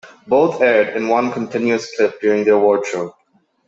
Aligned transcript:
Both 0.25 0.63
aired 0.63 0.97
in 0.97 1.09
one 1.09 1.31
continuous 1.31 1.95
clip 1.95 2.19
during 2.21 2.43
the 2.43 2.55
awards 2.55 2.87
show. 2.87 3.13